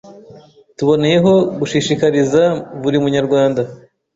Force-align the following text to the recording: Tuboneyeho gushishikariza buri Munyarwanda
Tuboneyeho 0.77 1.33
gushishikariza 1.59 2.43
buri 2.81 2.97
Munyarwanda 3.03 3.61